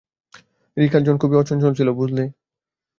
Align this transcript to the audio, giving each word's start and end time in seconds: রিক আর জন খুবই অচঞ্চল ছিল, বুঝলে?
রিক 0.77 0.93
আর 0.97 1.01
জন 1.05 1.15
খুবই 1.21 1.39
অচঞ্চল 1.41 1.71
ছিল, 1.75 1.89
বুঝলে? 1.91 2.23